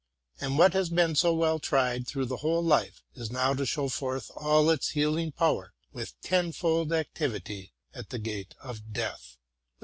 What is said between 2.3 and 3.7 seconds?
whole life, is now to